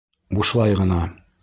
[0.37, 1.03] Бушлай ғына.